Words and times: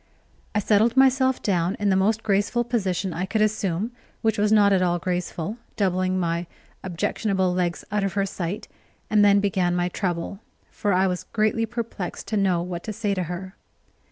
I 0.55 0.57
settled 0.59 0.97
myself 0.97 1.43
down 1.43 1.75
in 1.75 1.91
the 1.91 1.95
most 1.95 2.23
graceful 2.23 2.63
position 2.63 3.13
I 3.13 3.27
could 3.27 3.43
assume, 3.43 3.91
which 4.23 4.39
was 4.39 4.51
not 4.51 4.73
at 4.73 4.81
all 4.81 4.97
graceful, 4.97 5.57
doubling 5.75 6.19
my 6.19 6.47
objectionable 6.83 7.53
legs 7.53 7.85
out 7.91 8.03
of 8.03 8.13
her 8.13 8.25
sight; 8.25 8.67
and 9.11 9.23
then 9.23 9.39
began 9.39 9.75
my 9.75 9.89
trouble, 9.89 10.39
for 10.71 10.91
I 10.91 11.05
was 11.05 11.25
greatly 11.33 11.67
perplexed 11.67 12.27
to 12.29 12.35
know 12.37 12.63
what 12.63 12.83
to 12.85 12.93
say 12.93 13.13
to 13.13 13.25
her. 13.29 13.53